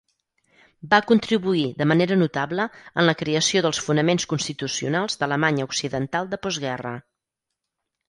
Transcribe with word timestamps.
Va 0.93 0.99
contribuir 1.11 1.65
de 1.81 1.87
manera 1.91 2.17
notable 2.21 2.65
en 3.03 3.07
la 3.11 3.15
creació 3.21 3.63
dels 3.67 3.83
fonaments 3.91 4.29
constitucionals 4.35 5.23
d'Alemanya 5.23 5.71
Occidental 5.71 6.35
de 6.37 6.45
postguerra. 6.49 6.99